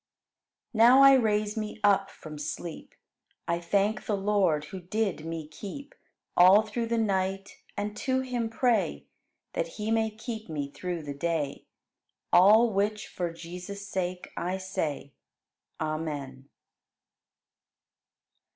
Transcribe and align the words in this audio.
3. 0.71 0.79
Now 0.79 1.03
I 1.03 1.13
raise 1.13 1.55
me 1.55 1.79
up 1.83 2.09
from 2.09 2.39
sleep, 2.39 2.95
I 3.47 3.59
thank 3.59 4.07
the 4.07 4.17
Lord 4.17 4.65
who 4.73 4.79
did 4.81 5.23
me 5.27 5.47
keep, 5.47 5.93
All 6.35 6.63
through 6.63 6.87
the 6.87 6.97
night; 6.97 7.57
and 7.77 7.95
to 7.97 8.21
Him 8.21 8.49
pray 8.49 9.05
That 9.53 9.67
He 9.77 9.91
may 9.91 10.09
keep 10.09 10.49
me 10.49 10.71
through 10.71 11.03
the 11.03 11.13
day. 11.13 11.67
All 12.33 12.73
which 12.73 13.09
for 13.09 13.31
Jesus' 13.31 13.87
sake, 13.87 14.31
I 14.35 14.57
say. 14.57 15.13
Amen. 15.79 16.49